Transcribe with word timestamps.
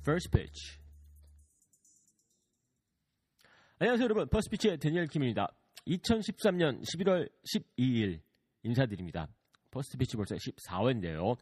First 0.00 0.30
pitch. 0.30 0.78
안녕하세요, 3.78 4.04
여러분. 4.04 4.28
First 4.28 4.49
Pitch의 4.49 4.78
대니얼 4.78 5.08
킴입니다. 5.08 5.48
2013년 5.86 6.82
11월 6.82 7.30
12일 7.44 8.20
인사드립니다. 8.62 9.28
First 9.70 9.93
Pitch 9.93 10.16
벌써 10.16 10.36
14회인데요. 10.36 11.36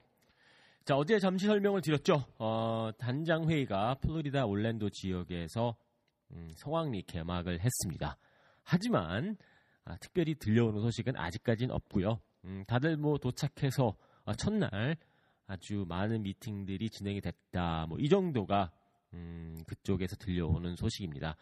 자, 0.84 0.96
어제 0.96 1.20
잠시 1.20 1.46
설명을 1.46 1.82
드렸죠. 1.82 2.26
어, 2.38 2.90
단장 2.98 3.48
회의가 3.48 3.94
플로리다 4.00 4.46
올랜도 4.46 4.90
지역에서 4.90 5.76
음, 6.32 6.50
성황리 6.56 7.02
개막을 7.02 7.60
했습니다. 7.60 8.18
하지만 8.64 9.36
아, 9.84 9.96
특별히 9.98 10.34
들려오는 10.34 10.80
소식은 10.80 11.16
아직까지는 11.16 11.72
없고요. 11.72 12.20
음, 12.44 12.64
다들 12.66 12.96
뭐 12.96 13.18
도착해서 13.18 13.96
아, 14.24 14.34
첫날 14.34 14.96
아주 15.48 15.84
많은 15.88 16.22
미팅들이 16.22 16.90
진행이 16.90 17.20
됐다. 17.20 17.86
뭐 17.88 17.98
이 17.98 18.08
정도가 18.08 18.70
음, 19.14 19.56
그쪽에서 19.66 20.16
들려오는 20.16 20.76
소식입니다. 20.76 21.36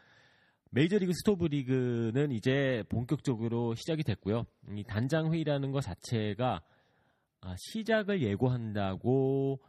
메이저리그 0.71 1.13
스토브리그는 1.13 2.33
이제 2.33 2.83
본격적으로 2.89 3.75
시작이 3.75 4.03
됐고요. 4.05 4.45
이 4.77 4.85
단장 4.85 5.33
회의라는 5.33 5.73
것 5.73 5.81
자체가 5.81 6.63
아, 7.41 7.55
시작을 7.59 8.23
예고한다고 8.23 9.61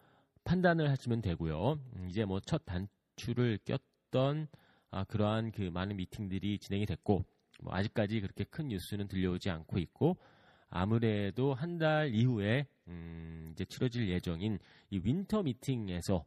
판단을 0.43 0.89
하시면 0.89 1.21
되고요. 1.21 1.79
음, 1.95 2.07
이제 2.09 2.23
뭐 2.25 2.39
첫 2.45 2.63
단추를 2.65 3.59
꼈던 3.65 4.47
아, 4.91 5.03
그러한 5.05 5.51
그 5.51 5.63
많은 5.63 5.95
미팅들이 5.97 6.59
진행이 6.59 6.85
됐고 6.85 7.23
뭐 7.63 7.73
아직까지 7.73 8.21
그렇게 8.21 8.43
큰 8.43 8.67
뉴스는 8.67 9.07
들려오지 9.07 9.49
않고 9.49 9.79
있고 9.79 10.17
아무래도 10.69 11.53
한 11.55 11.77
달 11.79 12.13
이후에 12.13 12.67
음, 12.87 13.49
이제 13.51 13.65
치러질 13.65 14.09
예정인 14.09 14.59
이 14.89 14.99
winter 15.03 15.43
meeting에서 15.43 16.25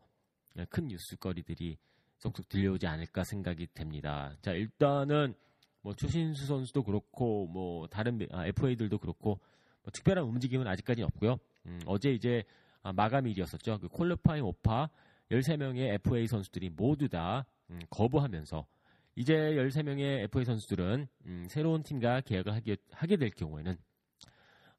큰 0.69 0.88
뉴스거리들이 0.88 1.78
쏙쏙 2.19 2.48
들려오지 2.48 2.87
않을까 2.87 3.25
생각이 3.25 3.69
됩니다. 3.72 4.37
자 4.43 4.53
일단은 4.53 5.34
뭐 5.82 5.94
추신수 5.94 6.47
선수도 6.47 6.82
그렇고 6.82 7.47
뭐 7.47 7.87
다른 7.87 8.19
아, 8.32 8.47
FA들도 8.47 8.99
그렇고 8.99 9.41
뭐 9.82 9.91
특별한 9.93 10.25
움직임은 10.25 10.66
아직까지 10.66 11.03
없고요. 11.03 11.38
음, 11.66 11.81
어제 11.87 12.12
이제 12.12 12.44
아, 12.82 12.93
마감일이었었죠. 12.93 13.78
그 13.78 13.88
qualifying 13.88 14.44
offer 14.44 14.91
13명의 15.31 15.94
FA 15.94 16.26
선수들이 16.26 16.70
모두 16.70 17.09
다 17.09 17.47
음, 17.70 17.81
거부하면서 17.88 18.66
이제 19.16 19.34
13명의 19.34 20.25
FA 20.25 20.44
선수들은 20.44 21.09
음, 21.26 21.47
새로운 21.49 21.82
팀과 21.82 22.22
계약을 22.22 22.53
하게, 22.53 22.76
하게 22.91 23.16
될 23.16 23.31
경우에는 23.31 23.76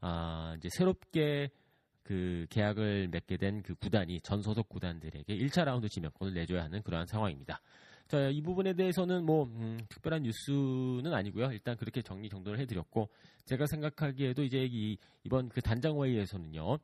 아, 0.01 0.55
이제 0.57 0.69
새롭게 0.71 1.51
그 2.03 2.45
계약을 2.49 3.09
맺게 3.09 3.37
된 3.37 3.61
그 3.61 3.75
구단이 3.75 4.21
전 4.21 4.41
소속 4.41 4.69
구단들에게 4.69 5.35
1차 5.37 5.65
라운드 5.65 5.87
지명권을 5.89 6.33
내줘야 6.33 6.63
하는 6.63 6.81
그러한 6.81 7.05
상황입니다. 7.07 7.61
자, 8.07 8.27
이 8.29 8.41
부분에 8.41 8.73
대해서는 8.73 9.25
뭐 9.25 9.45
음, 9.45 9.79
특별한 9.87 10.23
뉴스는 10.23 11.13
아니고요. 11.13 11.51
일단 11.53 11.77
그렇게 11.77 12.01
정리 12.01 12.27
정돈을 12.29 12.59
해드렸고 12.59 13.09
제가 13.45 13.65
생각하기에도 13.67 14.43
이제 14.43 14.67
이, 14.69 14.97
이번 15.23 15.49
그 15.49 15.61
단장 15.61 16.01
회의에서는요. 16.01 16.77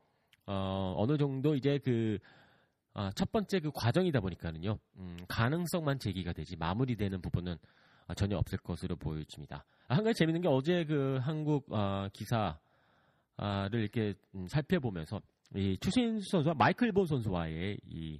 어, 0.45 0.93
어느 0.97 1.17
정도 1.17 1.55
이제 1.55 1.79
그 1.83 2.17
아, 2.93 3.11
첫 3.15 3.31
번째 3.31 3.59
그 3.59 3.71
과정이다 3.73 4.21
보니까는요. 4.21 4.79
음, 4.97 5.17
가능성만 5.27 5.99
제기가 5.99 6.33
되지 6.33 6.55
마무리되는 6.55 7.21
부분은 7.21 7.57
아, 8.07 8.13
전혀 8.13 8.37
없을 8.37 8.57
것으로 8.59 8.95
보여집니다. 8.95 9.65
아, 9.87 9.95
한 9.95 10.03
가지 10.03 10.19
재밌는 10.19 10.41
게 10.41 10.47
어제 10.47 10.85
그 10.85 11.17
한국 11.21 11.67
아, 11.71 12.09
기사 12.13 12.57
를 13.37 13.81
이렇게 13.81 14.15
음, 14.33 14.47
살펴보면서 14.47 15.21
이 15.55 15.77
추신수 15.79 16.27
선수와 16.31 16.55
마이클 16.55 16.91
본 16.91 17.05
선수와의 17.05 17.77
이 17.85 18.19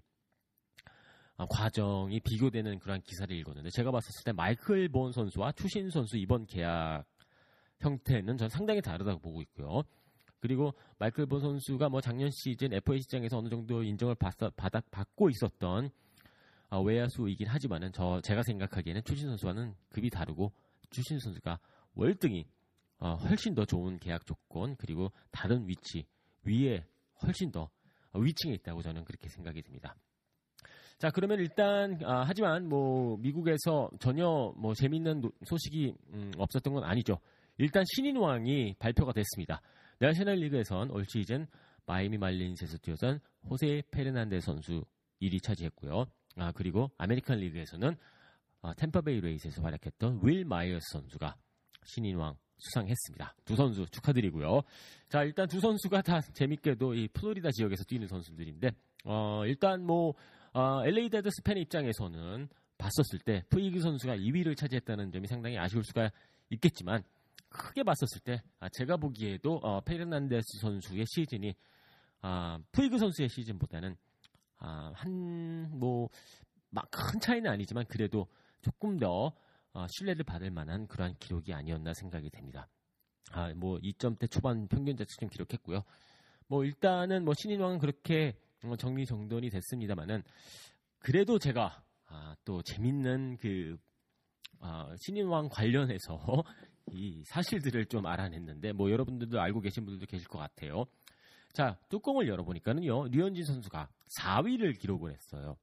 아, 1.38 1.46
과정이 1.48 2.20
비교되는 2.20 2.78
그런 2.80 3.02
기사를 3.02 3.36
읽었는데 3.36 3.70
제가 3.72 3.92
봤었을 3.92 4.24
때 4.26 4.32
마이클 4.32 4.90
본 4.90 5.12
선수와 5.12 5.54
추신 5.54 5.90
선수 5.90 6.18
이번 6.18 6.46
계약 6.46 7.04
형태는 7.80 8.38
전 8.38 8.50
상당히 8.50 8.82
다르다고 8.82 9.20
보고 9.20 9.42
있고요. 9.42 9.82
그리고 10.40 10.74
마이클 11.00 11.26
본 11.26 11.42
선수가 11.42 11.90
뭐 11.90 12.00
작년 12.00 12.30
시즌 12.32 12.74
FA 12.74 13.02
시장에서 13.02 13.40
어느 13.40 13.50
정도 13.50 13.82
인정을 13.84 14.16
받, 14.16 14.36
받, 14.56 14.72
받고 14.92 15.30
있었던 15.32 15.90
아, 16.70 16.80
외야수이긴 16.80 17.48
하지만은 17.48 17.92
저 17.92 18.22
제가 18.22 18.44
생각하기에는 18.44 19.04
추신 19.04 19.30
선수와는 19.30 19.74
급이 19.90 20.12
다르고 20.12 20.54
추신 20.92 21.18
선수가 21.20 21.60
월등히 21.96 22.46
어, 23.00 23.14
훨씬 23.16 23.54
더 23.54 23.66
좋은 23.66 24.00
계약 24.00 24.26
조건 24.26 24.76
그리고 24.76 25.12
다른 25.32 25.68
위치 25.68 26.06
위에 26.44 26.86
훨씬 27.22 27.52
더 27.52 27.70
위층에 28.14 28.54
있다고 28.54 28.82
저는 28.82 29.04
그렇게 29.06 29.30
생각이 29.30 29.62
듭니다. 29.62 29.96
자 30.98 31.12
그러면 31.12 31.40
일단 31.40 32.00
아, 32.04 32.24
하지만 32.26 32.68
뭐 32.68 33.18
미국에서 33.18 33.92
전혀 34.00 34.52
뭐 34.58 34.74
재밌는 34.74 35.22
소식이 35.46 35.94
음, 36.14 36.32
없었던 36.38 36.74
건 36.74 36.84
아니죠. 36.84 37.20
일단 37.60 37.84
신인 37.96 38.18
왕이 38.18 38.76
발표가 38.80 39.14
됐습니다. 39.14 39.62
내셔널리그에선 40.00 40.92
올 40.92 41.06
시즌 41.08 41.48
마이미 41.86 42.18
말린스에서 42.18 42.78
뛰어선 42.80 43.20
호세 43.50 43.84
페르난데 43.92 44.40
선수 44.42 44.84
1위 45.22 45.42
차지했고요. 45.44 46.06
아 46.38 46.52
그리고 46.52 46.92
아메리칸 46.98 47.40
리그에서는 47.40 47.96
아, 48.64 48.74
템파베이 48.74 49.22
레이스에서 49.22 49.62
활약했던 49.62 50.22
윌 50.24 50.46
마이어스 50.46 50.84
선수가 50.94 51.36
신인 51.84 52.18
왕 52.18 52.36
수상했습니다. 52.58 53.36
두 53.46 53.56
선수 53.56 53.86
축하드리고요. 53.92 54.62
자, 55.10 55.24
일단 55.24 55.48
두 55.48 55.60
선수가 55.60 56.02
다 56.02 56.22
재밌게도 56.22 56.94
이 56.96 57.08
플로리다 57.10 57.52
지역에서 57.52 57.84
뛰는 57.84 58.08
선수들인데, 58.08 58.72
어, 59.06 59.44
일단 59.46 59.84
뭐, 59.86 60.14
어, 60.54 60.82
LA 60.86 61.10
다저스 61.10 61.44
팬 61.44 61.58
입장에서는 61.58 62.50
봤었을 62.78 63.20
때 63.20 63.44
푸이그 63.50 63.80
선수가 63.80 64.18
2위를 64.18 64.56
차지했다는 64.58 65.12
점이 65.12 65.28
상당히 65.28 65.58
아쉬울 65.58 65.84
수가 65.84 66.12
있겠지만, 66.50 67.04
크게 67.50 67.84
봤었을 67.84 68.22
때, 68.24 68.42
아, 68.60 68.70
제가 68.70 68.98
보기에도 68.98 69.60
어, 69.64 69.82
페르난데스 69.82 70.60
선수의 70.62 71.06
시즌이 71.08 71.56
아, 72.22 72.58
푸이그 72.72 72.98
선수의 72.98 73.30
시즌보다는 73.30 73.96
아, 74.60 74.92
한, 74.96 75.70
뭐, 75.72 76.10
막 76.70 76.90
큰 76.92 77.20
차이는 77.20 77.50
아니지만 77.50 77.86
그래도 77.88 78.28
조금 78.62 78.98
더 78.98 79.28
어, 79.28 79.32
신뢰를 79.88 80.24
받을 80.24 80.50
만한 80.50 80.88
그러한 80.88 81.16
기록이 81.20 81.54
아니었나 81.54 81.94
생각이 81.94 82.30
됩니다. 82.32 82.68
아, 83.32 83.54
뭐 83.54 83.78
2점대 83.80 84.30
초반 84.32 84.68
평균 84.68 84.96
자책점 84.96 85.30
기록했고요. 85.30 85.84
뭐 86.48 86.64
일단은 86.64 87.26
뭐 87.26 87.34
신인왕은 87.34 87.80
그렇게 87.80 88.40
어, 88.64 88.76
정리 88.78 89.06
정돈이 89.06 89.50
됐습니다만은 89.50 90.24
그래도 91.00 91.38
제가 91.38 91.84
아, 92.08 92.36
또 92.46 92.62
재밌는 92.64 93.38
그 93.38 93.78
아, 94.60 94.94
신인왕 95.06 95.50
관련해서 95.50 96.44
이 96.94 97.22
사실들을 97.26 97.86
좀 97.88 98.06
알아냈는데 98.06 98.72
뭐 98.72 98.90
여러분들도 98.90 99.40
알고 99.40 99.60
계신 99.60 99.86
분들도 99.86 100.06
계실 100.06 100.28
것 100.28 100.40
같아요. 100.40 100.86
자 101.52 101.78
뚜껑을 101.90 102.28
열어보니까는요 102.28 103.10
류현진 103.10 103.44
선수가 103.44 103.90
4위를 104.20 104.80
기록을 104.80 105.12
했어요. 105.12 105.58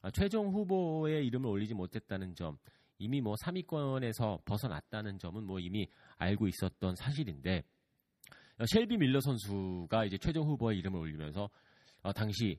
아, 0.00 0.10
최종 0.10 0.48
후보의 0.48 1.26
이름을 1.26 1.48
올리지 1.48 1.74
못했다는 1.74 2.34
점 2.34 2.58
이미 2.98 3.20
뭐 3.20 3.34
3위권에서 3.34 4.44
벗어났다는 4.44 5.18
점은 5.18 5.44
뭐 5.44 5.58
이미 5.58 5.88
알고 6.18 6.48
있었던 6.48 6.96
사실인데 6.96 7.62
어, 8.58 8.64
셸비 8.72 8.96
밀러 8.96 9.20
선수가 9.20 10.04
이제 10.04 10.18
최종 10.18 10.46
후보의 10.48 10.78
이름을 10.78 11.00
올리면서 11.00 11.48
어, 12.02 12.12
당시 12.12 12.58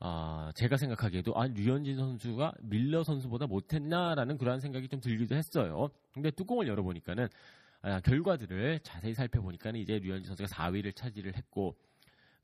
어, 0.00 0.50
제가 0.56 0.76
생각하기에도 0.76 1.32
아 1.38 1.46
류현진 1.46 1.96
선수가 1.96 2.54
밀러 2.62 3.04
선수보다 3.04 3.46
못했나라는 3.46 4.36
그러한 4.36 4.60
생각이 4.60 4.88
좀 4.88 5.00
들기도 5.00 5.36
했어요. 5.36 5.88
근데 6.12 6.30
뚜껑을 6.30 6.66
열어보니까는 6.66 7.28
아, 7.82 8.00
결과들을 8.00 8.80
자세히 8.80 9.14
살펴보니까는 9.14 9.80
이제 9.80 9.98
류현진 9.98 10.26
선수가 10.26 10.48
4위를 10.48 10.94
차지를 10.94 11.36
했고 11.36 11.76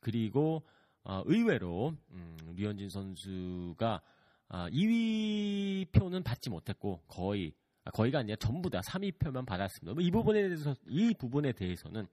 그리고 0.01 0.63
어, 1.05 1.23
의외로 1.27 1.95
음, 2.11 2.37
류현진 2.55 2.91
선수가 2.91 4.03
아, 4.49 4.69
2위 4.71 5.91
표는 5.93 6.23
받지 6.23 6.51
못했고 6.51 7.03
거의 7.07 7.53
아, 7.85 7.91
거의가 7.91 8.21
아니라 8.21 8.37
전부 8.37 8.71
다 8.71 8.81
3위 8.81 9.19
표만 9.19 9.45
받았습니다. 9.47 9.95
뭐 9.95 10.03
이 10.03 10.11
부분에 10.11 10.43
대해서 10.43 10.75
이 10.87 11.15
부분에 11.15 11.53
대해서는 11.53 12.07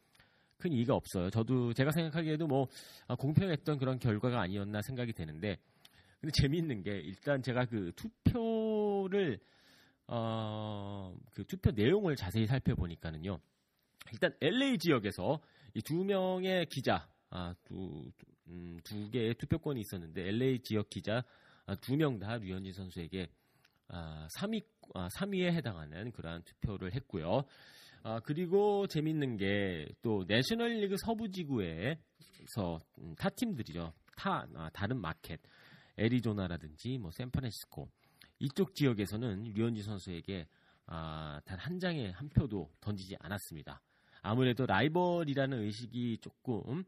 큰 0.58 0.72
이의가 0.72 0.96
없어요. 0.96 1.30
저도 1.30 1.74
제가 1.74 1.92
생각하기에도 1.92 2.48
뭐 2.48 2.68
아, 3.08 3.16
공평했던 3.16 3.78
그런 3.78 4.00
결과가 4.00 4.42
아니었나 4.42 4.82
생각이 4.82 5.14
되는데 5.14 5.58
근데 6.22 6.32
재미있는 6.42 6.82
게 6.84 6.92
일단 7.00 7.42
제가 7.42 7.66
그 7.66 7.92
투표를 7.96 9.40
어 10.08 11.14
그 11.34 11.44
투표 11.46 11.72
내용을 11.72 12.16
자세히 12.16 12.46
살펴보니까는요. 12.48 13.40
일단 14.14 14.34
LA 14.42 14.78
지역에서 14.78 15.40
이 15.74 15.82
두 15.82 16.04
명의 16.06 16.66
기자 16.68 17.08
아 17.30 17.54
두 17.66 18.10
음, 18.48 18.80
두 18.84 19.10
개의 19.10 19.34
투표권이 19.36 19.82
있었는데 19.82 20.28
LA 20.30 20.60
지역 20.60 20.90
기자 20.90 21.18
아, 21.18 21.24
두 21.82 21.96
명 21.96 22.20
다 22.20 22.38
류현진 22.38 22.74
선수에게 22.74 23.28
아, 23.88 24.28
3위 24.38 24.64
아, 24.94 25.08
3위에 25.18 25.52
해당하는 25.54 26.12
그러한 26.12 26.44
투표를 26.44 26.94
했고요. 26.94 27.44
아, 28.04 28.20
그리고 28.24 28.86
재밌는 28.88 29.38
게 29.38 29.88
또 30.02 30.24
내셔널리그 30.28 30.96
서부 31.04 31.30
지구에서 31.30 32.80
음, 33.00 33.16
타 33.18 33.30
팀들이죠. 33.30 33.94
타 34.16 34.46
아, 34.56 34.70
다른 34.74 35.00
마켓 35.02 35.40
애리조나라든지 35.98 36.98
뭐 37.00 37.10
샌프란시스코 37.12 37.90
이쪽 38.40 38.76
지역에서는 38.76 39.44
류현진 39.56 39.84
선수에게 39.84 40.48
아, 40.88 41.40
단 41.46 41.58
한 41.60 41.80
장의 41.80 42.12
한 42.12 42.30
표도 42.30 42.70
던지지 42.80 43.16
않았습니다. 43.20 43.82
아무래도 44.22 44.66
라이벌이라는 44.66 45.60
의식이 45.64 46.20
조금 46.22 46.84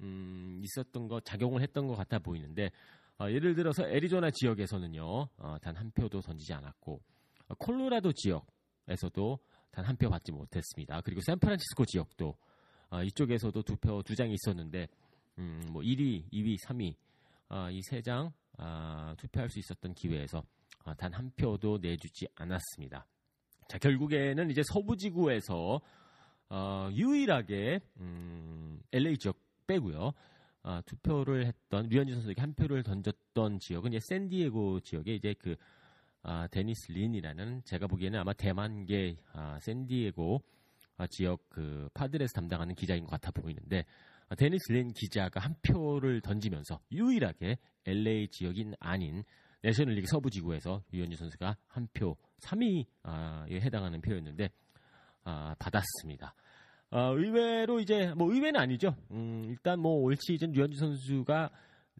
음, 0.00 0.60
있었던 0.62 1.08
것 1.08 1.24
작용을 1.24 1.62
했던 1.62 1.86
것 1.86 1.94
같아 1.96 2.18
보이는데 2.18 2.70
어, 3.20 3.30
예를 3.30 3.54
들어서 3.54 3.86
애리조나 3.86 4.30
지역에서는요 4.30 5.04
어, 5.36 5.56
단 5.62 5.76
한 5.76 5.90
표도 5.90 6.20
던지지 6.20 6.52
않았고 6.54 7.00
어, 7.48 7.54
콜로라도 7.58 8.12
지역에서도 8.12 9.38
단 9.70 9.84
한 9.84 9.96
표 9.96 10.08
받지 10.10 10.32
못했습니다. 10.32 11.00
그리고 11.02 11.20
샌프란시스코 11.26 11.84
지역도 11.84 12.36
어, 12.90 13.02
이쪽에서도 13.04 13.62
두 13.62 13.76
표 13.76 14.02
두 14.02 14.14
장이 14.16 14.34
있었는데 14.34 14.88
음, 15.38 15.60
뭐 15.70 15.82
1위, 15.82 16.28
2위, 16.32 16.56
3위 16.66 16.94
어, 17.50 17.70
이세장 17.70 18.32
아, 18.58 19.14
투표할 19.18 19.48
수 19.48 19.58
있었던 19.58 19.94
기회에서 19.94 20.42
어, 20.84 20.94
단한 20.94 21.30
표도 21.36 21.78
내주지 21.80 22.26
않았습니다. 22.34 23.06
자 23.68 23.78
결국에는 23.78 24.50
이제 24.50 24.62
서부지구에서 24.64 25.80
어, 26.48 26.88
유일하게 26.92 27.80
음, 28.00 28.80
LA 28.92 29.18
지역 29.18 29.36
빼고요. 29.66 30.12
아, 30.62 30.82
투표를 30.84 31.46
했던 31.46 31.88
류현진 31.88 32.16
선수에게 32.16 32.40
한 32.40 32.54
표를 32.54 32.82
던졌던 32.82 33.60
지역은 33.60 33.92
이제 33.92 34.00
샌디에고 34.08 34.80
지역에 34.80 35.14
이제 35.14 35.34
그 35.38 35.56
아, 36.22 36.46
데니스 36.48 36.92
린이라는 36.92 37.62
제가 37.64 37.86
보기에는 37.86 38.18
아마 38.18 38.32
대만계 38.32 39.16
아, 39.32 39.58
샌디에고 39.60 40.42
아, 40.98 41.06
지역 41.06 41.48
그 41.48 41.88
파드레스 41.94 42.34
담당하는 42.34 42.74
기자인 42.74 43.04
것 43.04 43.10
같아 43.10 43.30
보이는데 43.30 43.84
아, 44.28 44.34
데니스 44.34 44.70
린 44.70 44.92
기자가 44.92 45.40
한 45.40 45.54
표를 45.62 46.20
던지면서 46.20 46.80
유일하게 46.92 47.58
LA 47.86 48.28
지역인 48.28 48.74
아닌 48.78 49.24
내셔널리그 49.62 50.06
서부 50.08 50.30
지구에서 50.30 50.82
류현진 50.92 51.16
선수가 51.16 51.56
한 51.68 51.88
표, 51.94 52.16
3위에 52.40 53.60
해당하는 53.62 54.00
표였는데 54.02 54.50
아, 55.24 55.54
받았습니다. 55.58 56.34
어, 56.90 57.14
의외로 57.16 57.78
이제 57.80 58.12
뭐 58.16 58.32
의외는 58.32 58.58
아니죠. 58.60 58.96
음, 59.12 59.44
일단 59.46 59.78
뭐 59.78 59.92
올 60.02 60.16
시즌 60.16 60.50
류현진 60.52 60.78
선수가 60.78 61.50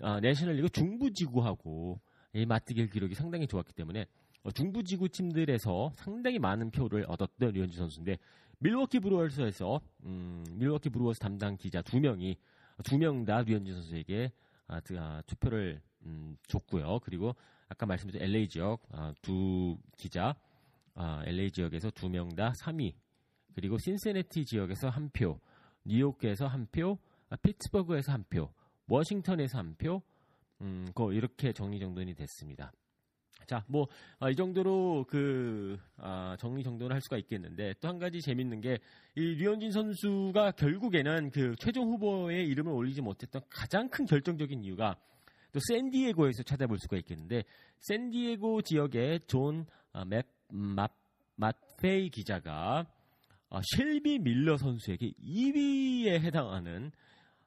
어, 0.03 0.21
내셔널리그 0.21 0.69
중부지구하고 0.71 2.01
이 2.35 2.47
맞대결 2.47 2.89
기록이 2.89 3.15
상당히 3.15 3.47
좋았기 3.47 3.73
때문에 3.75 4.07
어, 4.43 4.51
중부지구 4.51 5.09
팀들에서 5.11 5.93
상당히 5.95 6.39
많은 6.39 6.71
표를 6.71 7.05
얻었던 7.09 7.53
류현진 7.53 7.79
선수인데 7.79 8.19
밀워키 8.59 8.99
브루어스에서 9.01 9.81
음, 10.05 10.45
밀워키 10.57 10.89
브루어스 10.91 11.21
담당 11.21 11.57
기자 11.57 11.83
두 11.83 12.01
명이 12.01 12.37
두 12.85 12.97
명 12.99 13.25
다 13.25 13.43
류현진 13.43 13.75
선수에게 13.75 14.33
아, 14.67 14.81
드, 14.81 14.99
아, 14.99 15.23
투표를 15.27 15.81
음, 16.07 16.37
줬고요. 16.49 17.01
그리고 17.05 17.35
아까 17.69 17.87
말씀드린 17.87 18.23
LA 18.23 18.49
지역 18.49 18.81
아, 18.91 19.13
두 19.23 19.77
기자 19.97 20.35
아, 20.95 21.23
LA 21.27 21.51
지역에서 21.53 21.91
두 21.91 22.09
명 22.09 22.29
다 22.35 22.53
3위 22.53 22.93
그리고 23.55 23.79
신시내티 23.79 24.45
지역에서 24.45 24.89
한 24.89 25.11
표, 25.11 25.39
뉴욕에서 25.85 26.47
한 26.47 26.67
표, 26.71 26.99
아, 27.29 27.37
피츠버그에서 27.37 28.13
한 28.13 28.25
표, 28.29 28.51
워싱턴에서 28.89 29.59
한 29.59 29.75
표, 29.77 30.03
음, 30.61 30.87
그 30.95 31.13
이렇게 31.13 31.53
정리정돈이 31.53 32.15
됐습니다. 32.15 32.73
자, 33.47 33.65
뭐, 33.67 33.89
아, 34.21 34.31
이 34.31 34.37
정도로 34.37 35.07
그, 35.09 35.77
아, 35.97 36.37
정리정돈을 36.39 36.93
할 36.95 37.01
수가 37.01 37.17
있겠는데, 37.19 37.75
또 37.81 37.89
한 37.89 37.99
가지 37.99 38.21
재밌는 38.21 38.61
게, 38.61 38.79
이 39.17 39.35
류현진 39.35 39.73
선수가 39.73 40.53
결국에는 40.53 41.31
그 41.31 41.57
최종 41.59 41.89
후보의 41.91 42.47
이름을 42.47 42.73
올리지 42.73 43.01
못했던 43.01 43.43
가장 43.51 43.89
큰 43.89 44.05
결정적인 44.05 44.63
이유가 44.63 44.97
또 45.53 45.59
샌디에고에서 45.69 46.45
찾아볼 46.45 46.79
수가 46.79 46.97
있겠는데, 46.99 47.43
샌디에고 47.81 48.63
지역의 48.63 49.21
존 49.27 49.67
아, 49.93 50.05
맵, 50.05 50.27
맛, 50.51 50.93
맛페이 51.35 52.11
기자가 52.11 52.87
아, 53.51 53.61
셸비 53.77 54.21
밀러 54.21 54.57
선수에게 54.57 55.13
2위에 55.21 56.21
해당하는 56.21 56.93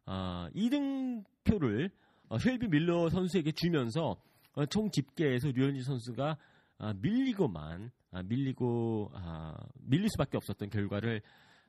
아, 0.06 0.50
2등표를 0.54 1.90
어, 2.28 2.38
셸비 2.38 2.68
밀러 2.68 3.10
선수에게 3.10 3.54
주면서 3.54 4.18
어, 4.54 4.66
총 4.66 4.92
집계에서 4.92 5.50
류현진 5.52 5.84
선수가 5.84 6.38
아, 6.80 6.94
밀리고만 7.02 7.90
아, 8.12 8.24
밀리고 8.24 9.12
아, 9.14 9.56
밀릴 9.80 10.10
수밖에 10.10 10.36
없었던 10.36 10.70
결과를 10.70 11.22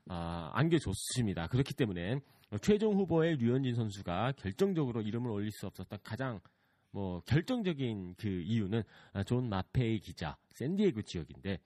아, 0.08 0.50
안겨줬습니다. 0.54 1.46
그렇기 1.46 1.74
때문에 1.74 2.18
최종 2.60 2.94
후보의 2.96 3.36
류현진 3.36 3.74
선수가 3.74 4.32
결정적으로 4.32 5.00
이름을 5.00 5.30
올릴 5.30 5.52
수 5.52 5.66
없었던 5.66 6.00
가장 6.02 6.40
뭐 6.90 7.20
결정적인 7.20 8.16
그 8.18 8.28
이유는 8.28 8.82
아, 9.12 9.22
존 9.22 9.48
마페이 9.48 10.00
기자 10.00 10.36
샌디에고 10.50 11.02
지역인데 11.02 11.58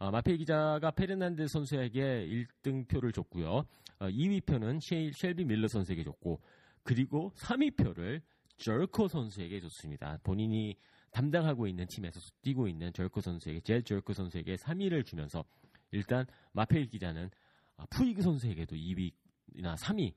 어, 0.00 0.10
마페이 0.10 0.38
기자가 0.38 0.90
페르난데스 0.92 1.46
선수에게 1.46 2.26
1등 2.26 2.88
표를 2.88 3.12
줬고요. 3.12 3.66
어, 3.98 4.06
2위 4.08 4.46
표는 4.46 4.80
셰, 4.80 5.12
셸비 5.12 5.44
밀러 5.44 5.68
선수에게 5.68 6.02
줬고 6.04 6.40
그리고 6.82 7.30
3위 7.36 7.76
표를 7.76 8.22
절코 8.56 9.08
선수에게 9.08 9.60
줬습니다. 9.60 10.18
본인이 10.22 10.74
담당하고 11.10 11.66
있는 11.66 11.86
팀에서 11.86 12.18
뛰고 12.40 12.66
있는 12.66 12.90
절코 12.94 13.20
선수에게 13.20 13.60
제 13.60 13.82
절코 13.82 14.14
선수에게 14.14 14.56
3위를 14.56 15.04
주면서 15.04 15.44
일단 15.90 16.24
마페이 16.52 16.86
기자는 16.86 17.28
아, 17.76 17.84
푸이그 17.90 18.22
선수에게도 18.22 18.76
2위나 18.76 19.76
3위 19.76 20.14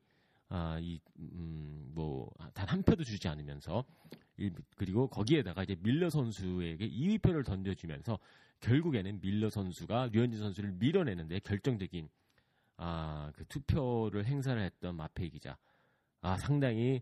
아, 0.47 0.77
이, 0.79 0.97
음, 1.19 1.91
뭐, 1.93 2.31
단 2.53 2.67
한 2.69 2.83
표도 2.83 3.03
주지 3.03 3.27
않으면서, 3.27 3.83
그리고 4.75 5.07
거기에다가 5.07 5.63
이제 5.63 5.75
밀러 5.81 6.09
선수에게 6.09 6.87
2위 6.87 7.21
표를 7.21 7.43
던져주면서, 7.43 8.19
결국에는 8.63 9.19
밀러 9.21 9.49
선수가 9.49 10.09
류현진 10.13 10.39
선수를 10.39 10.71
밀어내는데 10.73 11.39
결정적인, 11.39 12.07
아, 12.77 13.31
그 13.35 13.45
투표를 13.45 14.25
행사를 14.25 14.59
했던 14.61 14.95
마페이 14.95 15.29
기자. 15.29 15.57
아, 16.21 16.37
상당히 16.37 17.01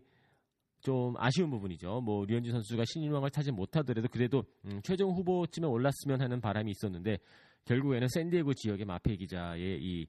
좀 0.80 1.14
아쉬운 1.16 1.50
부분이죠. 1.50 2.00
뭐, 2.00 2.24
류현진 2.26 2.52
선수가 2.52 2.82
신인왕을 2.86 3.30
타지 3.30 3.52
못하더라도 3.52 4.08
그래도, 4.08 4.44
음, 4.64 4.80
최종 4.82 5.12
후보쯤에 5.12 5.66
올랐으면 5.66 6.20
하는 6.20 6.40
바람이 6.40 6.72
있었는데, 6.72 7.18
결국에는 7.64 8.08
샌디에고 8.08 8.54
지역의 8.54 8.84
마페이 8.84 9.16
기자의 9.18 9.78
이, 9.80 10.06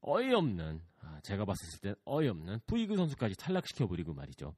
어이없는 0.00 0.80
아, 1.02 1.20
제가 1.22 1.44
봤을 1.44 1.80
때 1.80 1.94
어이없는 2.04 2.60
푸이그 2.66 2.96
선수까지 2.96 3.36
탈락시켜 3.36 3.86
버리고 3.86 4.14
말이죠. 4.14 4.54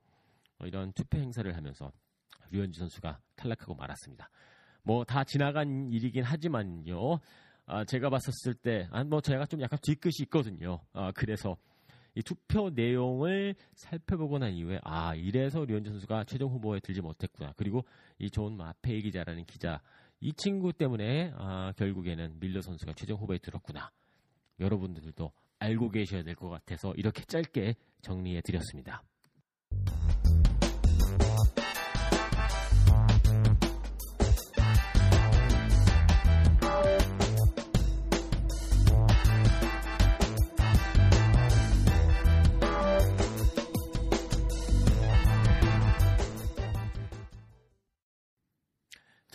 어, 0.58 0.66
이런 0.66 0.92
투표 0.92 1.18
행사를 1.18 1.56
하면서 1.56 1.90
류현진 2.50 2.80
선수가 2.80 3.20
탈락하고 3.34 3.74
말았습니다. 3.74 4.28
뭐 4.82 5.04
다 5.04 5.24
지나간 5.24 5.90
일이긴 5.92 6.22
하지만요. 6.24 7.18
아, 7.66 7.84
제가 7.84 8.08
봤었을 8.10 8.54
때, 8.54 8.88
아, 8.90 9.04
뭐 9.04 9.20
제가 9.20 9.44
좀 9.46 9.60
약간 9.60 9.78
뒤끝이 9.82 10.14
있거든요. 10.22 10.80
아, 10.94 11.12
그래서 11.14 11.56
이 12.14 12.22
투표 12.22 12.70
내용을 12.70 13.54
살펴보고 13.74 14.38
난 14.38 14.52
이후에 14.54 14.80
아 14.82 15.14
이래서 15.14 15.64
류현진 15.64 15.92
선수가 15.92 16.24
최종 16.24 16.50
후보에 16.50 16.80
들지 16.80 17.00
못했구나. 17.02 17.52
그리고 17.56 17.84
이 18.18 18.30
좋은 18.30 18.56
마페이 18.56 19.02
기자라는 19.02 19.44
기자 19.44 19.80
이 20.20 20.32
친구 20.32 20.72
때문에 20.72 21.32
아, 21.36 21.72
결국에는 21.76 22.40
밀러 22.40 22.60
선수가 22.62 22.94
최종 22.94 23.20
후보에 23.20 23.38
들었구나. 23.38 23.90
여러분들도 24.58 25.30
알고 25.60 25.90
계셔야 25.90 26.22
될 26.24 26.34
것 26.34 26.48
같아서 26.48 26.92
이렇게 26.94 27.22
짧게 27.24 27.76
정리해 28.02 28.40
드렸습니다. 28.40 29.02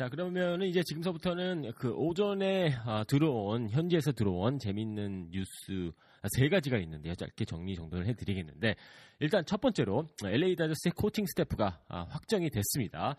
자, 0.03 0.09
그러면은 0.09 0.67
이제 0.67 0.83
지금서부터는 0.83 1.71
그 1.77 1.93
오전에 1.93 2.75
아, 2.83 3.05
들어온, 3.05 3.69
현지에서 3.69 4.11
들어온 4.11 4.59
재밌는 4.59 5.29
뉴스 5.31 5.93
아, 6.21 6.27
세 6.35 6.49
가지가 6.49 6.77
있는데요. 6.79 7.15
짧게 7.15 7.45
정리 7.45 7.73
정돈을 7.73 8.05
해드리겠는데, 8.07 8.75
일단 9.21 9.45
첫 9.45 9.61
번째로 9.61 10.09
LA 10.21 10.57
다저스의 10.57 10.91
코칭 10.97 11.25
스태프가 11.25 11.83
아, 11.87 12.01
확정이 12.09 12.49
됐습니다. 12.49 13.15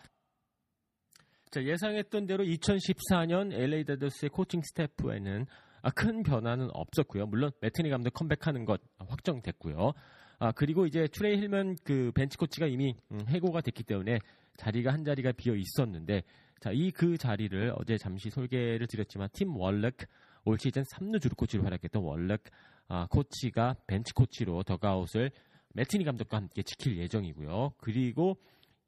자, 1.50 1.64
예상했던 1.64 2.26
대로 2.26 2.44
2014년 2.44 3.54
LA 3.54 3.84
다저스의 3.84 4.28
코칭 4.28 4.60
스태프에는 4.62 5.46
아, 5.80 5.90
큰 5.90 6.22
변화는 6.22 6.68
없었고요. 6.74 7.24
물론 7.28 7.50
매팅리 7.62 7.88
감독 7.88 8.12
컴백하는 8.12 8.66
것 8.66 8.82
확정됐고요. 8.98 9.94
아, 10.38 10.52
그리고 10.52 10.84
이제 10.84 11.08
트레이 11.10 11.38
힐먼 11.38 11.76
그 11.82 12.12
벤치 12.14 12.36
코치가 12.36 12.66
이미 12.66 12.94
음, 13.10 13.20
해고가 13.26 13.62
됐기 13.62 13.84
때문에 13.84 14.18
자리가 14.58 14.92
한 14.92 15.02
자리가 15.02 15.32
비어 15.32 15.54
있었는데 15.54 16.22
자, 16.60 16.70
이 16.72 16.90
그 16.90 17.18
자리를 17.18 17.74
어제 17.76 17.98
잠시 17.98 18.30
소개를 18.30 18.86
드렸지만 18.86 19.28
팀 19.32 19.56
월렉 19.56 19.96
올 20.44 20.58
시즌 20.58 20.82
3루 20.82 21.20
주루 21.20 21.34
코치로 21.34 21.62
활약했던 21.64 22.02
월렉 22.02 22.42
아, 22.88 23.06
코치가 23.10 23.76
벤치 23.86 24.12
코치로 24.14 24.62
더그아웃을 24.62 25.30
매팅리 25.74 26.04
감독과 26.04 26.36
함께 26.36 26.62
지킬 26.62 26.98
예정이고요. 26.98 27.74
그리고 27.78 28.36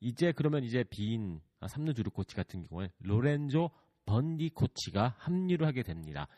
이제 0.00 0.32
그러면 0.32 0.64
이제 0.64 0.85
빈 0.88 1.40
아, 1.61 1.66
3루 1.66 1.96
주루 1.96 2.11
코치 2.11 2.37
같은 2.37 2.66
경우는 2.68 2.90
로렌조 3.00 3.70
번디 4.04 4.50
코치가 4.50 5.14
합류를 5.18 5.66
하게 5.66 5.82
됩니다. 5.82 6.28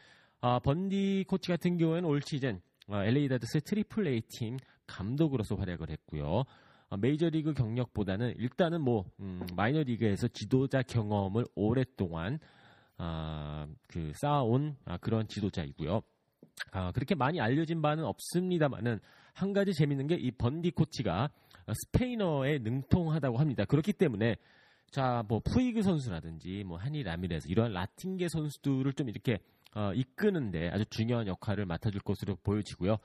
아, 0.40 0.58
번디 0.60 1.24
코치 1.28 1.48
같은 1.48 1.76
경우에는 1.76 2.08
올 2.08 2.20
시즌 2.24 2.60
아, 2.88 3.04
LA 3.04 3.28
다저스 3.28 3.60
triple 3.60 4.06
A 4.06 4.22
팀 4.28 4.56
감독으로서 4.86 5.56
활약을 5.56 5.90
했고요. 5.90 6.44
아, 6.90 6.96
메이저리그 6.96 7.54
경력보다는 7.54 8.34
일단은 8.38 8.80
뭐 8.80 9.04
음, 9.20 9.40
마이너리그에서 9.54 10.28
지도자 10.28 10.82
경험을 10.82 11.44
오랫동안 11.54 12.38
아, 12.96 13.66
그 13.86 14.12
쌓아온 14.14 14.76
아, 14.84 14.96
그런 14.98 15.28
지도자이고요. 15.28 16.00
아, 16.72 16.92
그렇게 16.92 17.14
많이 17.14 17.40
알려진 17.40 17.82
바는 17.82 18.04
없습니다만은 18.04 18.98
한 19.34 19.52
가지 19.52 19.72
재밌는 19.72 20.08
게 20.08 20.16
이 20.16 20.30
번디 20.32 20.72
코치가 20.72 21.30
스페인어에 21.72 22.58
능통하다고 22.58 23.36
합니다. 23.38 23.64
그렇기 23.64 23.92
때문에 23.92 24.36
자, 24.90 25.22
뭐 25.28 25.40
푸이그 25.40 25.82
선수라든지 25.82 26.64
뭐 26.64 26.78
한이 26.78 27.02
라미레스 27.02 27.48
이런 27.48 27.72
라틴계 27.72 28.28
선수들을 28.28 28.92
좀 28.94 29.08
이렇게 29.10 29.38
어, 29.76 29.92
이끄는데 29.94 30.70
아주 30.70 30.86
중요한 30.86 31.26
역할을 31.26 31.66
맡아줄 31.66 32.00
것으로 32.00 32.36
보여지고요. 32.36 32.96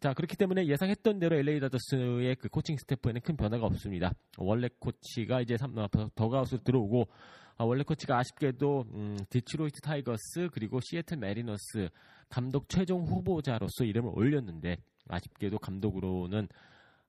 자, 0.00 0.12
그렇기 0.12 0.36
때문에 0.36 0.66
예상했던 0.66 1.18
대로 1.18 1.36
LA 1.36 1.58
다저스의 1.60 2.36
그 2.36 2.48
코칭 2.48 2.76
스태프에는 2.76 3.22
큰 3.22 3.36
변화가 3.36 3.64
없습니다. 3.66 4.12
월렉 4.36 4.68
코치가 4.78 5.40
이제 5.40 5.56
3, 5.56 5.76
어, 5.78 5.88
더그아웃으로 6.14 6.62
들어오고 6.62 7.08
아, 7.56 7.64
월렉 7.64 7.82
코치가 7.82 8.18
아쉽게도 8.18 8.84
음, 8.92 9.16
디트로이트 9.30 9.80
타이거스 9.80 10.50
그리고 10.52 10.80
시애틀 10.80 11.16
매리너스 11.16 11.88
감독 12.28 12.68
최종 12.68 13.04
후보자로서 13.04 13.84
이름을 13.84 14.12
올렸는데 14.14 14.76
아쉽게도 15.08 15.58
감독으로는 15.58 16.48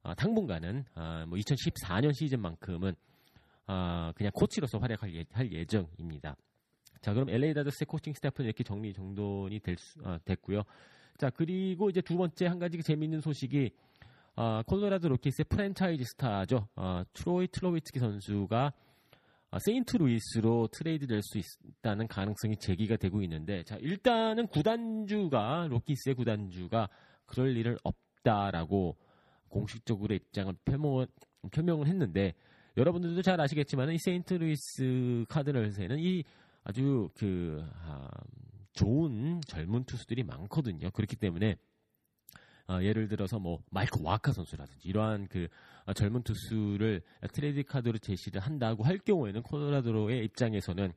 아, 0.03 0.13
당분간은 0.15 0.85
아, 0.95 1.25
뭐 1.27 1.37
2014년 1.37 2.13
시즌만큼은 2.13 2.95
아, 3.65 4.13
그냥 4.15 4.31
코치로서 4.33 4.77
활약할 4.77 5.13
예, 5.13 5.25
할 5.33 5.51
예정입니다. 5.51 6.37
자, 7.01 7.13
그럼 7.13 7.29
LA 7.29 7.53
다저스의 7.53 7.85
코칭 7.87 8.13
스태프는 8.13 8.47
이렇게 8.47 8.63
정리 8.63 8.93
정돈이 8.93 9.59
될 9.59 9.75
수, 9.77 9.99
아, 10.05 10.17
됐고요. 10.23 10.63
자, 11.17 11.31
그리고 11.31 11.89
이제 11.89 11.99
두 11.99 12.15
번째 12.15 12.45
한 12.45 12.59
가지 12.59 12.81
재미있는 12.81 13.21
소식이 13.21 13.71
어, 14.35 14.61
콜로라도 14.67 15.09
로키스의 15.09 15.45
프랜차이즈 15.49 16.03
스타죠. 16.11 16.67
어, 16.75 17.01
트로이 17.13 17.47
툴로위츠키 17.47 17.97
선수가 17.97 18.71
어, 19.49 19.57
세인트 19.59 19.97
루이스로 19.97 20.67
트레이드 20.71 21.07
될 21.07 21.23
수 21.23 21.39
있다는 21.39 22.07
가능성이 22.07 22.55
제기가 22.57 22.97
되고 22.97 23.23
있는데 23.23 23.63
자, 23.63 23.77
일단은 23.77 24.45
구단주가 24.47 25.67
로키스의 25.69 26.15
구단주가 26.15 26.87
그럴 27.25 27.57
일은 27.57 27.77
없다라고 27.83 28.95
공식적으로 29.49 30.13
입장을 30.13 30.53
표명을, 30.65 31.07
표명을 31.51 31.87
했는데 31.87 32.35
여러분들도 32.75 33.23
잘 33.23 33.41
아시겠지만 33.41 33.91
이 33.91 33.97
세인트 33.97 34.35
루이스 34.35 35.25
카디널스에는 35.29 35.97
이 35.97 36.23
아주 36.63 37.09
그 37.15 37.65
아, 37.85 38.07
좋은 38.77 39.41
젊은 39.47 39.83
투수들이 39.83 40.23
많거든요. 40.23 40.91
그렇기 40.91 41.15
때문에 41.17 41.55
어, 42.69 42.79
예를 42.81 43.07
들어서 43.07 43.39
뭐 43.39 43.59
마이크 43.71 43.99
와카 44.01 44.31
선수라든지 44.33 44.87
이러한 44.87 45.27
그 45.29 45.47
어, 45.85 45.93
젊은 45.93 46.21
투수를 46.23 47.01
트레이드 47.33 47.63
카드로 47.63 47.97
제시를 47.97 48.41
한다고 48.41 48.83
할 48.83 48.97
경우에는 48.99 49.41
콜로라도의 49.41 50.23
입장에서는 50.25 50.91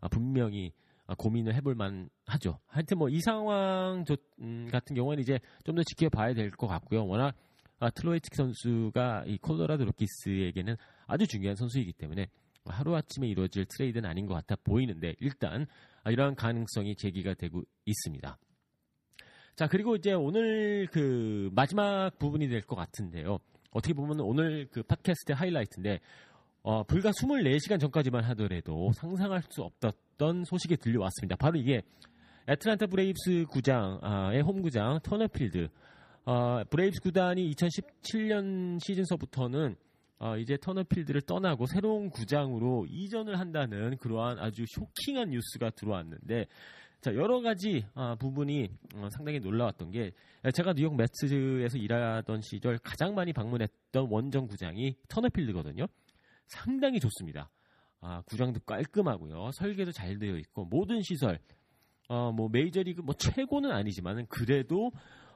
어, 0.00 0.08
분명히 0.08 0.72
어, 1.06 1.14
고민을 1.14 1.54
해볼 1.54 1.74
만 1.74 2.08
하죠. 2.26 2.58
하여튼 2.66 2.98
뭐 2.98 3.08
이 3.08 3.20
상황 3.20 4.04
조, 4.04 4.16
음, 4.40 4.68
같은 4.70 4.96
경우는 4.96 5.20
이제 5.22 5.38
좀 5.64 5.74
더 5.76 5.82
지켜봐야 5.82 6.32
될 6.34 6.50
것 6.50 6.66
같고요. 6.66 7.06
워낙 7.06 7.34
아, 7.78 7.90
툴로위츠키 7.90 8.36
선수가 8.36 9.24
이 9.26 9.38
콜로라도 9.38 9.84
로키스에게는 9.84 10.76
아주 11.06 11.26
중요한 11.26 11.56
선수이기 11.56 11.92
때문에 11.94 12.28
하루아침에 12.64 13.26
이루어질 13.28 13.66
트레이드는 13.66 14.08
아닌 14.08 14.26
것 14.26 14.34
같아 14.34 14.54
보이는데 14.64 15.14
일단 15.20 15.62
아, 15.62 15.66
이러한 16.10 16.34
가능성이 16.34 16.96
제기가 16.96 17.34
되고 17.34 17.62
있습니다. 17.84 18.38
자, 19.54 19.66
그리고 19.68 19.96
이제 19.96 20.12
오늘 20.12 20.86
그 20.90 21.50
마지막 21.52 22.10
부분이 22.18 22.48
될 22.48 22.62
것 22.62 22.74
같은데요. 22.76 23.38
어떻게 23.70 23.94
보면 23.94 24.20
오늘 24.20 24.66
그 24.70 24.82
팟캐스트 24.82 25.32
하이라이트인데, 25.32 26.00
어, 26.62 26.82
불과 26.84 27.10
24시간 27.10 27.80
전까지만 27.80 28.24
하더라도 28.24 28.92
상상할 28.94 29.42
수 29.50 29.62
없었던 29.62 30.44
소식이 30.44 30.76
들려왔습니다. 30.76 31.36
바로 31.36 31.58
이게 31.58 31.82
애틀란타 32.48 32.86
브레이브스 32.86 33.46
구장의 33.50 34.42
홈구장 34.42 35.00
터너필드. 35.02 35.68
어, 36.24 36.62
브레이브스 36.70 37.00
구단이 37.02 37.50
2017년 37.54 38.78
시즌서부터는 38.84 39.76
어, 40.22 40.36
이제 40.36 40.56
터너필드를 40.56 41.22
떠나고 41.22 41.66
새로운 41.66 42.08
구장으로 42.08 42.86
이전을 42.88 43.40
한다는 43.40 43.96
그러한 43.96 44.38
아주 44.38 44.64
쇼킹한 44.68 45.30
뉴스가 45.30 45.70
들어왔는데 45.70 46.46
자 47.00 47.12
여러 47.16 47.40
가지 47.40 47.84
어, 47.96 48.14
부분이 48.14 48.68
어, 48.94 49.08
상당히 49.10 49.40
놀라웠던 49.40 49.90
게 49.90 50.12
제가 50.54 50.74
뉴욕 50.74 50.94
메츠에서 50.94 51.76
일하던 51.76 52.40
시절 52.40 52.78
가장 52.78 53.16
많이 53.16 53.32
방문했던 53.32 54.06
원정 54.08 54.46
구장이 54.46 54.94
터너필드거든요. 55.08 55.88
상당히 56.46 57.00
좋습니다. 57.00 57.50
아, 58.00 58.22
구장도 58.26 58.60
깔끔하고요. 58.60 59.50
설계도 59.54 59.90
잘 59.90 60.20
되어 60.20 60.36
있고 60.36 60.66
모든 60.66 61.02
시설 61.02 61.40
어, 62.08 62.30
뭐 62.30 62.48
메이저리그 62.48 63.00
뭐 63.00 63.12
최고는 63.16 63.72
아니지만은 63.72 64.26
그래도 64.28 64.92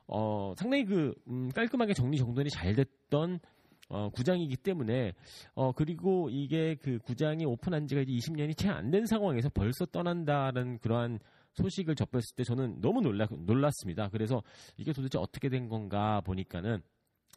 어, 0.06 0.54
상당히 0.56 0.84
그 0.84 1.12
음, 1.26 1.50
깔끔하게 1.50 1.92
정리 1.92 2.18
정돈이 2.18 2.50
잘 2.50 2.76
됐던 2.76 3.40
어, 3.88 4.10
구장이기 4.10 4.56
때문에 4.56 5.12
어, 5.54 5.72
그리고 5.72 6.28
이게 6.30 6.74
그 6.76 6.98
구장이 6.98 7.44
오픈한 7.44 7.86
지가 7.86 8.00
이제 8.02 8.12
20년이 8.12 8.56
채 8.56 8.68
안 8.68 8.90
된 8.90 9.06
상황에서 9.06 9.48
벌써 9.50 9.86
떠난다는 9.86 10.78
그러한 10.78 11.18
소식을 11.54 11.94
접했을 11.94 12.34
때 12.36 12.44
저는 12.44 12.80
너무 12.80 13.00
놀라, 13.00 13.26
놀랐습니다. 13.30 14.08
그래서 14.10 14.42
이게 14.76 14.92
도대체 14.92 15.18
어떻게 15.18 15.48
된 15.48 15.68
건가 15.68 16.20
보니까는 16.22 16.82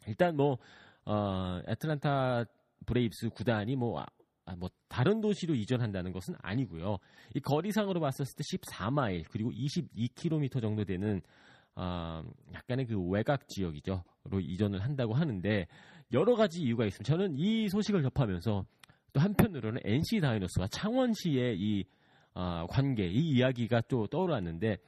일단 0.06 0.36
뭐 0.36 0.58
어, 1.06 1.60
애틀란타 1.68 2.44
브레이브스 2.86 3.30
구단이 3.30 3.76
뭐 3.76 4.04
아, 4.46 4.56
뭐 4.56 4.68
다른 4.88 5.20
도시로 5.20 5.54
이전한다는 5.54 6.12
것은 6.12 6.34
아니고요. 6.42 6.98
이 7.34 7.40
거리상으로 7.40 8.00
봤을 8.00 8.24
때 8.24 8.42
14마일 8.42 9.24
그리고 9.30 9.50
22km 9.52 10.60
정도 10.60 10.84
되는 10.84 11.22
어, 11.76 12.22
약간의 12.52 12.86
그 12.86 13.00
외곽 13.08 13.48
지역이죠.로 13.48 14.40
이전을 14.40 14.82
한다고 14.82 15.14
하는데 15.14 15.66
여러 16.12 16.34
가지 16.34 16.62
이유가 16.62 16.84
있습니다. 16.86 17.10
저는 17.10 17.36
이 17.36 17.68
소식을 17.68 18.02
접하면서 18.02 18.64
또 19.12 19.20
한편으로는 19.20 19.80
NC 19.84 20.20
다이노스가 20.20 20.68
창원시의 20.68 21.58
이 21.58 21.84
어, 22.34 22.66
관계 22.68 23.06
이 23.06 23.30
이야기가 23.30 23.82
또 23.88 24.06
떠올랐는데 24.06 24.78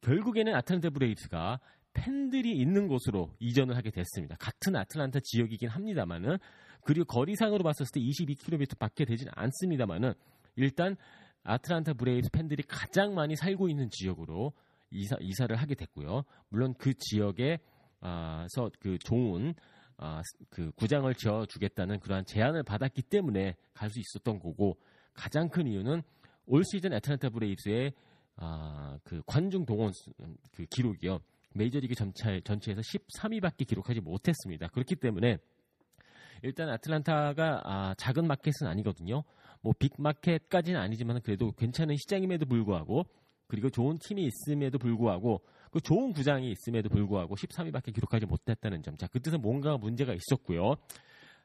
결국에는 0.00 0.54
아틀란타 0.54 0.90
브레이브스가 0.90 1.60
팬들이 1.94 2.56
있는 2.56 2.88
곳으로 2.88 3.30
이전을 3.38 3.76
하게 3.76 3.90
됐습니다. 3.90 4.36
같은 4.36 4.74
아틀란타 4.74 5.20
지역이긴 5.22 5.68
합니다만은 5.68 6.38
그리고 6.84 7.04
거리상으로 7.04 7.62
봤을 7.62 7.86
때 7.92 8.00
22km밖에 8.00 9.06
되진 9.06 9.28
않습니다만은 9.30 10.14
일단 10.56 10.96
아틀란타 11.44 11.94
브레이브스 11.94 12.30
팬들이 12.32 12.62
가장 12.64 13.14
많이 13.14 13.36
살고 13.36 13.68
있는 13.68 13.88
지역으로 13.90 14.52
이사, 14.90 15.16
이사를 15.20 15.54
하게 15.54 15.74
됐고요. 15.74 16.24
물론 16.48 16.74
그 16.74 16.94
지역에서 16.94 17.58
아, 18.00 18.46
그 18.80 18.98
좋은 18.98 19.54
아, 20.04 20.20
그 20.50 20.72
구장을 20.72 21.14
지어 21.14 21.46
주겠다는 21.46 22.00
그러한 22.00 22.24
제안을 22.24 22.64
받았기 22.64 23.02
때문에 23.02 23.54
갈 23.72 23.88
수 23.88 24.00
있었던 24.00 24.40
거고 24.40 24.76
가장 25.14 25.48
큰 25.48 25.68
이유는 25.68 26.02
올 26.46 26.64
시즌 26.64 26.92
애틀란타 26.92 27.28
브레이브스의 27.30 27.92
아, 28.34 28.98
그 29.04 29.22
관중 29.26 29.64
동원 29.64 29.92
그 30.50 30.64
기록이요. 30.66 31.20
메이저리그 31.54 31.94
전체, 31.94 32.40
전체에서 32.40 32.80
13위밖에 32.80 33.64
기록하지 33.66 34.00
못했습니다. 34.00 34.66
그렇기 34.68 34.96
때문에 34.96 35.38
일단 36.42 36.68
아틀란타가 36.70 37.60
아, 37.62 37.94
작은 37.96 38.26
마켓은 38.26 38.66
아니거든요. 38.66 39.22
뭐 39.60 39.72
빅마켓까지는 39.78 40.80
아니지만 40.80 41.20
그래도 41.22 41.52
괜찮은 41.52 41.94
시장임에도 41.96 42.46
불구하고 42.46 43.04
그리고 43.46 43.70
좋은 43.70 43.98
팀이 43.98 44.24
있음에도 44.24 44.78
불구하고 44.78 45.42
그 45.72 45.80
좋은 45.80 46.12
구장이 46.12 46.50
있음에도 46.50 46.90
불구하고 46.90 47.34
13위밖에 47.34 47.94
기록하지 47.94 48.26
못했다는 48.26 48.82
점. 48.82 48.94
자, 48.98 49.06
그 49.06 49.20
뜻은 49.20 49.40
뭔가 49.40 49.78
문제가 49.78 50.12
있었고요. 50.12 50.74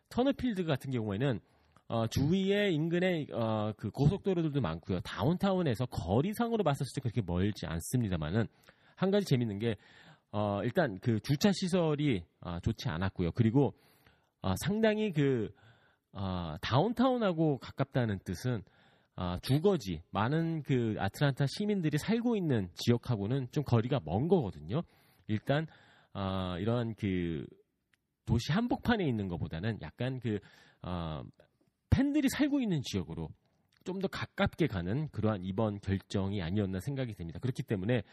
터너필드 0.10 0.66
같은 0.66 0.92
경우에는 0.92 1.40
어, 1.88 2.08
주위에 2.08 2.70
인근에 2.72 3.28
어, 3.32 3.72
그 3.78 3.90
고속도로들도 3.90 4.60
많고요. 4.60 5.00
다운타운에서 5.00 5.86
거리상으로 5.86 6.66
봤을 6.66 6.86
때 6.94 7.00
그렇게 7.00 7.22
멀지 7.26 7.66
않습니다만은 7.66 8.48
한 8.98 9.12
가지 9.12 9.26
재밌는 9.26 9.60
게 9.60 9.78
어, 10.34 10.60
일단 10.62 11.00
그 11.00 11.22
주차 11.22 11.54
시설이 11.54 12.26
어, 12.42 12.60
좋지 12.60 12.90
않았고요. 12.90 13.32
그리고 13.32 13.74
어, 14.42 14.54
상당히 14.58 15.14
그 15.14 15.50
어, 16.12 16.58
다운타운하고 16.62 17.60
가깝다는 17.60 18.20
뜻은 18.26 18.62
어, 19.18 19.38
주거지 19.42 20.02
많은 20.12 20.62
그 20.64 20.96
아틀란타 21.00 21.46
시민들이 21.48 21.98
살고 21.98 22.36
있는 22.36 22.70
지역하고는 22.76 23.48
좀 23.52 23.64
거리가 23.64 24.00
먼 24.06 24.28
거거든요. 24.28 24.84
일단 25.28 25.68
어, 26.14 26.56
이런 26.60 26.94
그 26.96 27.46
도시 28.26 28.52
한복판에 28.52 29.06
있는 29.08 29.28
것보다는 29.28 29.80
약간 29.82 30.20
그 30.20 30.40
어, 30.84 31.24
팬들이 31.90 32.30
살고 32.30 32.62
있는 32.62 32.82
지역으로 32.84 33.30
좀 33.84 34.00
더 34.02 34.08
가깝게 34.10 34.68
가는 34.68 35.08
그러한 35.10 35.46
이번 35.46 35.80
결정이 35.80 36.42
아니었나 36.42 36.82
생각이 36.82 37.14
됩니다. 37.14 37.40
그렇기 37.40 37.64
때문에 37.64 38.04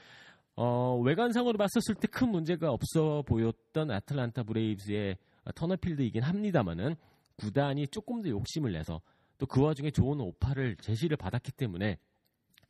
어, 0.54 0.96
외관상으로 1.00 1.58
봤었을 1.58 1.96
때 2.00 2.06
큰 2.06 2.30
문제가 2.30 2.70
없어 2.70 3.22
보였던 3.26 3.90
아틀란타 3.90 4.44
브레이브스의 4.44 5.16
터너필드이긴 5.56 6.22
합니다만은 6.22 6.94
구단이 7.36 7.88
조금 7.88 8.22
더 8.22 8.28
욕심을 8.28 8.72
내서 8.72 9.00
또 9.38 9.46
그 9.46 9.62
와중에 9.62 9.90
좋은 9.90 10.20
오파를 10.20 10.76
제시를 10.76 11.16
받았기 11.16 11.52
때문에 11.52 11.98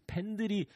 팬들이 0.06 0.66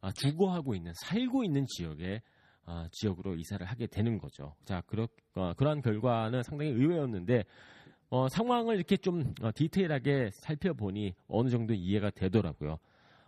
아, 0.00 0.12
주거하고 0.12 0.74
있는 0.74 0.92
살고 0.94 1.44
있는 1.44 1.66
지역에 1.66 2.22
아, 2.64 2.88
지역으로 2.92 3.36
이사를 3.36 3.64
하게 3.64 3.86
되는 3.86 4.18
거죠. 4.18 4.54
자, 4.64 4.82
그러, 4.86 5.08
어, 5.34 5.54
그러한 5.54 5.82
결과는 5.82 6.42
상당히 6.42 6.72
의외였는데 6.72 7.44
어, 8.08 8.28
상황을 8.28 8.76
이렇게 8.76 8.96
좀 8.96 9.34
어, 9.42 9.50
디테일하게 9.54 10.30
살펴보니 10.32 11.14
어느 11.28 11.48
정도 11.48 11.74
이해가 11.74 12.10
되더라고요. 12.10 12.78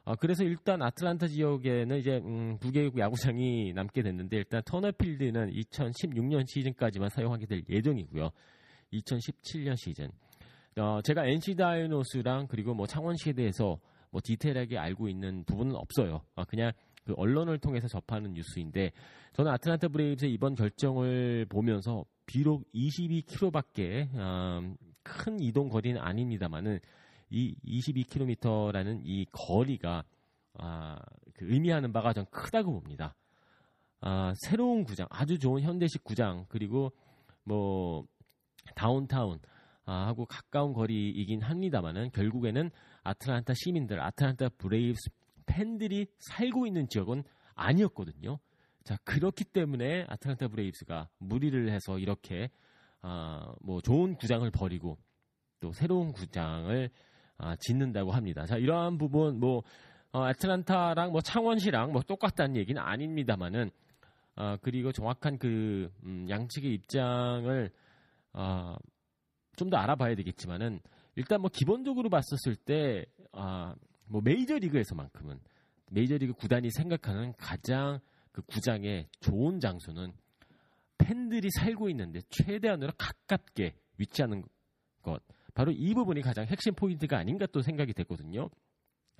어, 0.05 0.15
그래서 0.17 0.45
일단 0.45 0.83
아틀란타 0.83 1.29
지역에는 1.29 1.99
이제 1.99 2.19
음, 2.25 2.59
두 2.61 2.71
개의 2.71 2.93
야구장이 2.97 3.73
남게 3.75 4.03
됐는데 4.03 4.37
일단 4.37 4.63
터너필드는 4.65 5.53
2016년 5.53 6.49
시즌까지만 6.49 7.09
사용하게 7.11 7.47
될 7.47 7.63
예정이고요. 7.69 8.31
2017년 8.93 9.77
시즌. 9.77 10.11
어, 10.79 11.01
제가 11.03 11.27
NC 11.27 11.57
다이노스랑 11.57 12.47
그리고 12.49 12.75
뭐 12.75 12.87
창원시에 12.87 13.33
대해서 13.33 13.79
뭐 14.11 14.21
디테일하게 14.25 14.79
알고 14.79 15.09
있는 15.09 15.45
부분은 15.45 15.75
없어요. 15.75 16.23
어, 16.35 16.45
그냥 16.45 16.73
그 17.05 17.15
언론을 17.17 17.59
통해서 17.59 17.89
접하는 17.89 18.33
뉴스인데 18.35 18.93
저는 19.33 19.51
아틀란타 19.53 19.89
브레이브스의 19.89 20.33
이번 20.33 20.55
결정을 20.55 21.47
보면서 21.49 22.05
비록 22.27 22.65
22km밖에 22.73 24.09
어, 24.15 24.75
큰 25.03 25.41
이동 25.41 25.69
거리는 25.69 26.01
아닙니다만은 26.01 26.79
이 27.31 27.55
22km라는 27.65 29.01
이 29.05 29.27
거리가 29.33 30.05
아, 30.55 30.99
그 31.35 31.47
의미하는 31.51 31.93
바가 31.93 32.13
좀 32.13 32.25
크다고 32.31 32.73
봅니다. 32.73 33.15
아, 34.01 34.33
새로운 34.37 34.85
구장, 34.85 35.07
아주 35.11 35.39
좋은 35.39 35.63
현대식 35.63 36.05
구장, 36.05 36.47
그리고 36.49 36.93
뭐 37.45 38.05
다운타운 38.75 39.39
아, 39.39 39.58
하고 39.93 40.27
가까운 40.27 40.73
거리이긴 40.73 41.43
합니다만은 41.43 42.11
결국에는 42.11 42.71
아틀란타 43.05 43.55
시민들, 43.55 44.01
아틀란타 44.01 44.51
브레이브스 44.59 45.11
팬들이 45.47 46.07
살고 46.19 46.67
있는 46.67 46.89
지역은 46.89 47.25
아니었거든요. 47.55 48.39
자 48.85 48.97
그렇기 49.05 49.45
때문에 49.45 50.05
아틀란타 50.09 50.49
브레이브스가 50.49 51.09
무리를 51.19 51.71
해서 51.71 51.99
이렇게 51.99 52.51
아, 53.03 53.53
뭐 53.61 53.81
좋은 53.81 54.17
구장을 54.17 54.49
버리고 54.51 54.99
또 55.61 55.73
새로운 55.73 56.13
구장을 56.13 56.91
아, 57.39 57.57
짓는다고 57.57 58.13
합니다. 58.13 58.47
자 58.47 58.57
이러한 58.57 58.99
부분 58.99 59.39
뭐 59.39 59.63
어, 60.13 60.23
아틀란타랑 60.25 61.13
뭐 61.13 61.21
창원시랑 61.21 61.93
뭐 61.93 62.03
똑같다는 62.03 62.57
얘기는 62.57 62.81
아닙니다만은 62.81 63.71
어, 64.37 64.57
그리고 64.63 64.93
정확한 64.93 65.39
그 65.39 65.91
음, 66.05 66.27
양측의 66.29 66.73
입장을 66.73 67.71
어, 68.33 68.77
좀 69.59 69.71
더 69.71 69.77
알아봐야 69.77 70.15
되겠지만은 70.15 70.81
일단 71.17 71.41
뭐 71.41 71.51
기본적으로 71.53 72.09
봤었을 72.09 72.57
때 72.57 73.05
아, 73.33 73.75
뭐 74.07 74.23
메이저 74.25 74.57
리그에서만큼은 74.57 75.39
메이저 75.91 76.17
리그 76.17 76.33
구단이 76.33 76.71
생각하는 76.71 77.35
가장 77.37 77.99
그 78.33 78.43
구장의 78.43 79.09
좋은 79.21 79.61
장소는 79.61 80.13
팬들이 80.97 81.51
살고 81.51 81.91
있는데 81.91 82.21
최대한으로 82.31 82.93
가깝게 82.97 83.75
위치하는 83.99 84.43
것. 85.03 85.23
바로 85.55 85.73
이 85.73 85.93
부분이 85.95 86.23
가장 86.23 86.47
핵심 86.47 86.75
포인트가 86.75 87.19
아닌가 87.19 87.47
또 87.47 87.63
생각이 87.63 87.93
됐거든요. 87.93 88.49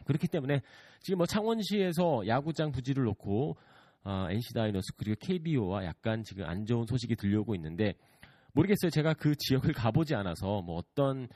그렇기 0.05 0.29
때문에 0.29 0.61
지금 1.01 1.19
뭐 1.19 1.27
창원시에서 1.27 2.27
야구장 2.27 2.71
부지를 2.71 3.05
놓고 3.05 3.57
어, 4.05 4.27
NC 4.31 4.55
다이노스 4.55 4.95
그리고 4.97 5.17
KBO와 5.21 5.85
약간 5.85 6.23
지금 6.23 6.45
안 6.45 6.65
좋은 6.65 6.87
소식이 6.87 7.17
들려오고 7.17 7.55
있는데 7.57 7.95
모르겠어요. 8.59 8.91
제가 8.91 9.15
그 9.15 9.35
지역을 9.37 9.73
가보지 9.73 10.15
않아서 10.15 10.63
뭐 10.63 10.77
어떤 10.77 11.29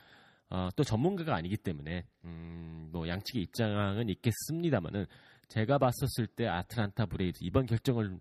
어, 0.51 0.69
또 0.77 0.85
전문가가 0.85 1.35
아니기 1.35 1.57
때문에 1.57 2.05
음, 2.25 2.91
뭐 2.93 3.09
양측의 3.09 3.43
입장은 3.43 4.09
있겠습니다만은 4.09 5.07
제가 5.49 5.79
봤었을 5.79 6.27
때 6.27 6.47
아틀란타 6.47 7.07
브레이브스 7.07 7.39
이번 7.43 7.67
결정을 7.67 8.19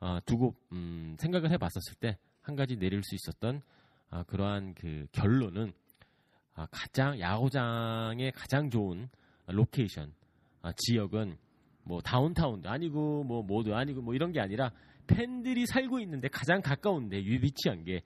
어, 0.00 0.18
두고 0.24 0.54
음, 0.72 1.16
생각을 1.18 1.50
해봤었을 1.50 1.94
때 2.00 2.18
한 2.44 2.56
가지 2.56 2.76
내릴 2.76 3.02
수 3.02 3.14
있었던 3.14 3.62
어, 4.10 4.22
그러한 4.24 4.74
그 4.74 5.06
결론은 5.12 5.72
아, 6.54 6.66
가장 6.70 7.18
야구장의 7.18 8.32
가장 8.32 8.70
좋은 8.70 9.08
로케이션 9.48 10.14
아, 10.62 10.70
지역은 10.76 11.36
뭐 11.84 12.00
다운타운도 12.00 12.68
아니고 12.68 13.24
뭐 13.24 13.42
뭐도 13.42 13.74
아니고 13.74 14.02
뭐 14.02 14.14
이런 14.14 14.30
게 14.30 14.40
아니라 14.40 14.70
팬들이 15.06 15.66
살고 15.66 16.00
있는데 16.00 16.28
가장 16.28 16.60
가까운데 16.60 17.16
위치한 17.16 17.82
게 17.82 17.96
아, 17.96 18.02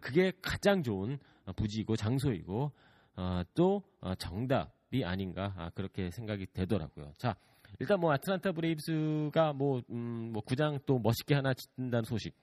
그게 0.00 0.32
가장 0.42 0.82
좋은 0.82 1.18
부지이고 1.54 1.96
장소이고 1.96 2.72
어, 3.16 3.42
또 3.54 3.82
어, 4.00 4.14
정답이 4.14 5.04
아닌가 5.04 5.54
아, 5.56 5.70
그렇게 5.70 6.10
생각이 6.10 6.46
되더라고요. 6.52 7.12
자 7.18 7.36
일단 7.78 8.00
뭐 8.00 8.12
아틀란타 8.12 8.52
브레이브스가 8.52 9.52
뭐, 9.52 9.82
음, 9.90 10.30
뭐 10.32 10.42
구장 10.42 10.78
또 10.86 10.98
멋있게 10.98 11.34
하나 11.34 11.52
짓는다는 11.54 12.04
소식. 12.04 12.34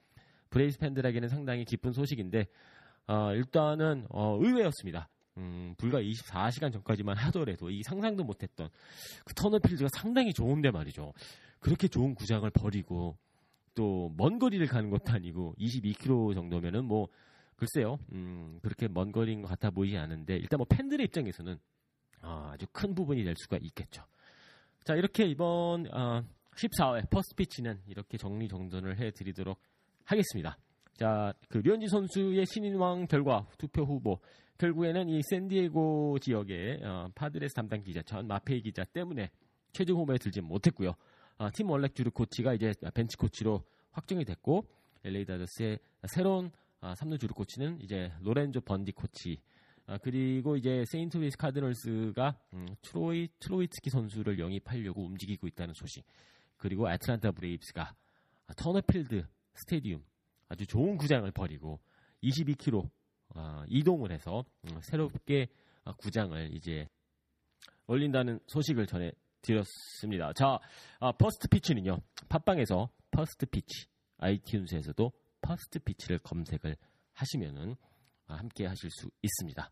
브레이브스 0.50 0.78
팬들에게는 0.78 1.28
상당히 1.28 1.64
기쁜 1.64 1.92
소식인데 1.92 2.46
어, 3.06 3.32
일단은 3.34 4.06
어, 4.10 4.38
의외였습니다. 4.40 5.08
음, 5.36 5.74
불과 5.78 6.00
24시간 6.00 6.72
전까지만 6.72 7.16
하더라도 7.16 7.68
이 7.68 7.82
상상도 7.82 8.22
못했던 8.22 8.68
그 9.24 9.34
터너필드가 9.34 9.88
상당히 9.96 10.32
좋은데 10.32 10.70
말이죠. 10.70 11.12
그렇게 11.58 11.88
좋은 11.88 12.14
구장을 12.14 12.48
버리고 12.50 13.16
또 13.74 14.08
먼 14.16 14.38
거리를 14.38 14.64
가는 14.66 14.90
것도 14.90 15.12
아니고 15.12 15.54
22km 15.58 16.34
정도면은 16.34 16.84
뭐 16.84 17.08
글쎄요, 17.56 17.98
음, 18.12 18.58
그렇게 18.62 18.88
먼 18.88 19.12
거리인 19.12 19.42
것 19.42 19.48
같아 19.48 19.70
보이지 19.70 19.96
않은데 19.96 20.36
일단 20.36 20.58
뭐 20.58 20.66
팬들의 20.68 21.04
입장에서는 21.06 21.58
아, 22.20 22.50
아주 22.52 22.66
큰 22.72 22.94
부분이 22.94 23.22
될 23.22 23.34
수가 23.36 23.58
있겠죠. 23.60 24.04
자, 24.84 24.94
이렇게 24.94 25.24
이번 25.24 25.86
어, 25.94 26.22
14회 26.56 27.10
퍼스트 27.10 27.34
피치는 27.36 27.80
이렇게 27.86 28.16
정리 28.18 28.48
정돈을 28.48 28.98
해드리도록 28.98 29.58
하겠습니다. 30.04 30.58
자, 30.96 31.32
그 31.48 31.58
류현진 31.58 31.88
선수의 31.88 32.44
신인왕 32.46 33.06
결과 33.06 33.46
투표 33.58 33.82
후보 33.82 34.20
결국에는 34.58 35.08
이 35.08 35.20
샌디에고 35.30 36.18
지역의 36.20 36.80
어, 36.84 37.08
파드레스 37.14 37.54
담당 37.54 37.82
기자 37.82 38.02
존 38.02 38.26
마페이 38.26 38.62
기자 38.62 38.84
때문에 38.84 39.30
최종 39.72 39.98
후보에 39.98 40.18
들지 40.18 40.40
못했고요. 40.40 40.94
아, 41.38 41.50
팀 41.50 41.70
월락 41.70 41.94
주루 41.94 42.10
코치가 42.12 42.54
이제 42.54 42.72
벤치 42.94 43.16
코치로 43.16 43.64
확정이 43.90 44.24
됐고 44.24 44.66
LA 45.04 45.24
다저스의 45.24 45.78
새로운 46.06 46.50
아, 46.84 46.92
3루 46.92 47.18
주루 47.18 47.32
코치는 47.32 47.80
이제 47.80 48.12
로렌조 48.20 48.60
번디 48.60 48.92
코치 48.92 49.38
아, 49.86 49.96
그리고 49.96 50.54
이제 50.54 50.84
세인트 50.86 51.16
루이스 51.16 51.38
카디널스가 51.38 52.38
음, 52.52 52.66
트로이 52.82 53.28
툴로위츠키 53.38 53.88
선수를 53.88 54.38
영입하려고 54.38 55.02
움직이고 55.02 55.46
있다는 55.46 55.72
소식 55.72 56.04
그리고 56.58 56.90
애틀란타 56.90 57.30
브레이브스가 57.30 57.94
아, 58.48 58.54
터너필드 58.58 59.26
스테디움 59.54 60.04
아주 60.50 60.66
좋은 60.66 60.98
구장을 60.98 61.30
버리고 61.30 61.80
22km 62.22 62.90
아, 63.30 63.64
이동을 63.68 64.12
해서 64.12 64.44
음, 64.64 64.78
새롭게 64.82 65.48
아, 65.84 65.94
구장을 65.94 66.54
이제 66.54 66.86
올린다는 67.86 68.40
소식을 68.46 68.86
전해 68.86 69.10
드렸습니다. 69.40 70.34
자, 70.34 70.58
아, 71.00 71.12
퍼스트 71.12 71.48
피치는요. 71.48 71.96
팟빵에서 72.28 72.90
퍼스트 73.10 73.46
피치, 73.46 73.86
아이튠즈에서도 74.18 75.10
퍼스트 75.44 75.78
피치를 75.80 76.18
검색을 76.20 76.76
하시면은 77.12 77.76
아, 78.26 78.34
함께 78.34 78.66
하실 78.66 78.90
수 78.90 79.10
있습니다. 79.22 79.70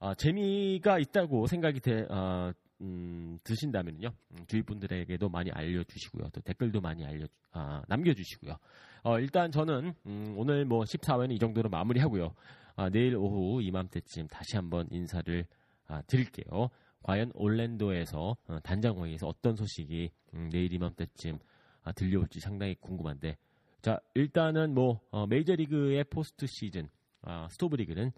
아, 0.00 0.14
재미가 0.14 0.98
있다고 0.98 1.46
생각이 1.46 1.80
되, 1.80 2.06
아, 2.10 2.52
음, 2.80 3.38
드신다면요. 3.44 4.08
음, 4.08 4.44
주위 4.48 4.62
분들에게도 4.62 5.28
많이 5.28 5.50
알려주시고요. 5.52 6.30
또 6.30 6.40
댓글도 6.40 6.80
많이 6.80 7.06
알려, 7.06 7.26
아, 7.52 7.82
남겨주시고요. 7.88 8.56
어, 9.04 9.18
일단 9.20 9.52
저는 9.52 9.94
음, 10.06 10.34
오늘 10.36 10.64
뭐 10.64 10.82
14회는 10.82 11.32
이 11.32 11.38
정도로 11.38 11.68
마무리하고요. 11.70 12.34
아, 12.76 12.90
내일 12.90 13.16
오후 13.16 13.62
이맘때쯤 13.62 14.26
다시 14.28 14.56
한번 14.56 14.88
인사를 14.90 15.46
아, 15.86 16.02
드릴게요. 16.02 16.68
과연 17.02 17.30
올랜도에서 17.34 18.36
어, 18.48 18.58
단장 18.64 19.02
회의에서 19.02 19.28
어떤 19.28 19.54
소식이 19.54 20.10
음, 20.34 20.48
내일 20.50 20.72
이맘때쯤 20.72 21.38
아, 21.84 21.92
들려올지 21.92 22.40
상당히 22.40 22.74
궁금한데 22.80 23.36
자 23.84 24.00
일단은 24.14 24.72
뭐 24.72 25.02
어, 25.10 25.26
메이저리그의 25.26 26.04
포스트 26.04 26.46
시즌 26.46 26.88
아, 27.20 27.48
스토브 27.50 27.76
리그는 27.76 28.12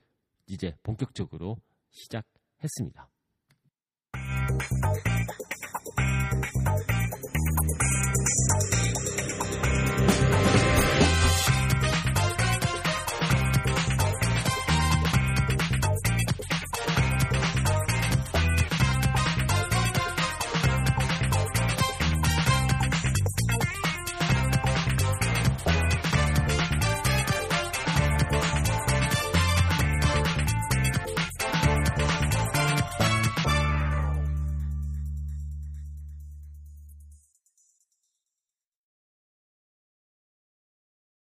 이제 0.46 0.76
본격적으로 0.84 1.56
시작했습니다. 1.90 3.08